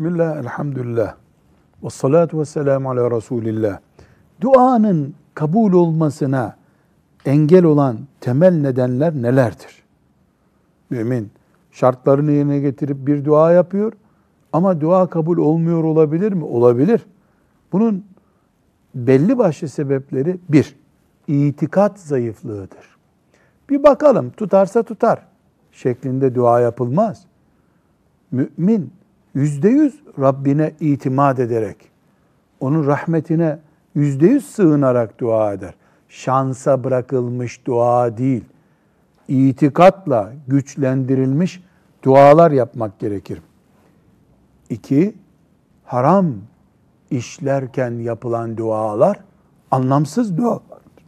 Bismillah, 0.00 0.36
elhamdülillah. 0.36 1.14
Ve 1.84 1.90
salatu 1.90 2.40
ve 2.40 2.44
selamu 2.44 2.90
ala 2.90 3.10
Resulillah. 3.10 3.78
Duanın 4.40 5.14
kabul 5.34 5.72
olmasına 5.72 6.56
engel 7.24 7.64
olan 7.64 7.98
temel 8.20 8.52
nedenler 8.60 9.14
nelerdir? 9.14 9.82
Mümin 10.90 11.30
şartlarını 11.72 12.32
yerine 12.32 12.58
getirip 12.58 13.06
bir 13.06 13.24
dua 13.24 13.52
yapıyor 13.52 13.92
ama 14.52 14.80
dua 14.80 15.06
kabul 15.06 15.38
olmuyor 15.38 15.84
olabilir 15.84 16.32
mi? 16.32 16.44
Olabilir. 16.44 17.06
Bunun 17.72 18.04
belli 18.94 19.38
başlı 19.38 19.68
sebepleri 19.68 20.36
bir, 20.48 20.76
itikat 21.28 22.00
zayıflığıdır. 22.00 22.96
Bir 23.70 23.82
bakalım 23.82 24.30
tutarsa 24.30 24.82
tutar 24.82 25.26
şeklinde 25.72 26.34
dua 26.34 26.60
yapılmaz. 26.60 27.24
Mümin 28.30 28.99
yüzde 29.34 29.68
yüz 29.68 30.00
Rabbine 30.18 30.74
itimat 30.80 31.38
ederek, 31.38 31.76
onun 32.60 32.86
rahmetine 32.86 33.58
yüzde 33.94 34.26
yüz 34.26 34.46
sığınarak 34.46 35.20
dua 35.20 35.52
eder. 35.52 35.74
Şansa 36.08 36.84
bırakılmış 36.84 37.66
dua 37.66 38.18
değil, 38.18 38.44
itikatla 39.28 40.32
güçlendirilmiş 40.48 41.62
dualar 42.02 42.50
yapmak 42.50 42.98
gerekir. 42.98 43.42
İki, 44.70 45.14
haram 45.84 46.34
işlerken 47.10 47.90
yapılan 47.90 48.56
dualar 48.56 49.20
anlamsız 49.70 50.38
dualardır. 50.38 51.04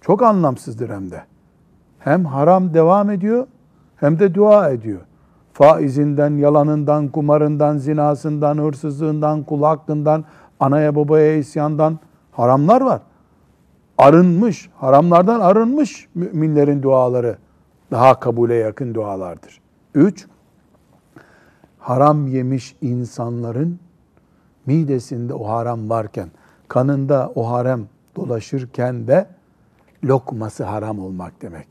Çok 0.00 0.22
anlamsızdır 0.22 0.90
hem 0.90 1.10
de. 1.10 1.24
Hem 1.98 2.24
haram 2.24 2.74
devam 2.74 3.10
ediyor 3.10 3.46
hem 3.96 4.18
de 4.18 4.34
dua 4.34 4.70
ediyor. 4.70 5.00
Faizinden, 5.54 6.36
yalanından, 6.36 7.08
kumarından, 7.08 7.78
zinasından, 7.78 8.58
hırsızlığından, 8.58 9.42
kul 9.42 9.62
hakkından, 9.62 10.24
anaya 10.60 10.96
babaya 10.96 11.36
isyandan 11.36 11.98
haramlar 12.32 12.80
var. 12.80 13.00
Arınmış, 13.98 14.70
haramlardan 14.76 15.40
arınmış 15.40 16.08
müminlerin 16.14 16.82
duaları 16.82 17.38
daha 17.90 18.20
kabule 18.20 18.54
yakın 18.54 18.94
dualardır. 18.94 19.60
Üç, 19.94 20.26
haram 21.78 22.26
yemiş 22.26 22.76
insanların 22.80 23.78
midesinde 24.66 25.34
o 25.34 25.48
haram 25.48 25.90
varken, 25.90 26.28
kanında 26.68 27.32
o 27.34 27.50
haram 27.50 27.80
dolaşırken 28.16 29.06
de 29.06 29.26
lokması 30.04 30.64
haram 30.64 30.98
olmak 30.98 31.42
demek. 31.42 31.66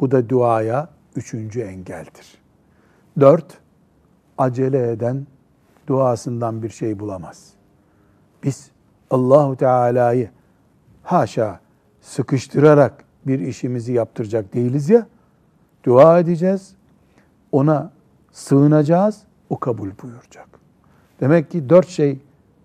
Bu 0.00 0.10
da 0.10 0.28
duaya 0.28 0.88
üçüncü 1.16 1.60
engeldir. 1.60 2.39
Dört, 3.20 3.58
acele 4.38 4.90
eden 4.90 5.26
duasından 5.86 6.62
bir 6.62 6.68
şey 6.68 6.98
bulamaz. 6.98 7.52
Biz 8.42 8.70
Allahu 9.10 9.56
Teala'yı 9.56 10.30
haşa 11.02 11.60
sıkıştırarak 12.00 13.04
bir 13.26 13.40
işimizi 13.40 13.92
yaptıracak 13.92 14.54
değiliz 14.54 14.90
ya. 14.90 15.06
Dua 15.84 16.18
edeceğiz. 16.18 16.74
Ona 17.52 17.90
sığınacağız. 18.32 19.22
O 19.50 19.58
kabul 19.58 19.90
buyuracak. 20.02 20.48
Demek 21.20 21.50
ki 21.50 21.68
dört 21.68 21.88
şey 21.88 22.18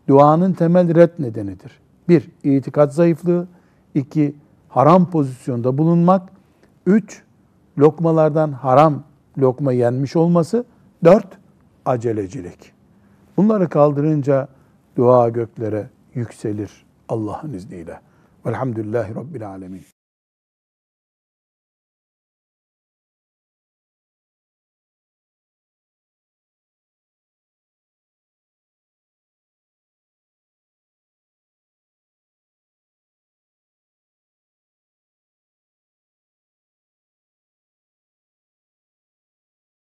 duanın 0.08 0.54
temel 0.54 0.96
red 0.96 1.12
nedenidir. 1.20 1.80
Bir, 2.10 2.32
itikat 2.44 2.94
zayıflığı. 2.94 3.48
iki 3.94 4.36
haram 4.70 5.10
pozisyonda 5.10 5.78
bulunmak. 5.78 6.30
Üç, 6.86 7.24
lokmalardan 7.78 8.52
haram 8.52 9.04
lokma 9.38 9.72
yenmiş 9.72 10.16
olması. 10.16 10.66
Dört, 11.04 11.38
acelecilik. 11.86 12.74
Bunları 13.38 13.70
kaldırınca 13.70 14.48
dua 14.98 15.30
göklere 15.30 15.90
yükselir 16.14 16.86
Allah'ın 17.10 17.54
izniyle. 17.54 18.00
Velhamdülillahi 18.46 19.16
Rabbil 19.16 19.48
Alemin. 19.48 19.95